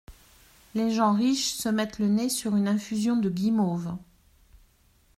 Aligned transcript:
Les 0.73 0.89
gens 0.89 1.13
riches 1.13 1.53
se 1.53 1.69
mettent 1.69 1.99
le 1.99 2.07
nez 2.07 2.29
sur 2.29 2.55
une 2.55 2.67
infusion 2.67 3.17
de 3.17 3.29
guimauve… 3.29 3.95